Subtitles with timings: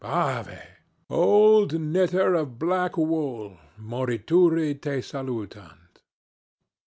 [0.03, 0.59] Ave!
[1.11, 3.59] Old knitter of black wool.
[3.79, 6.01] Morituri te salutant.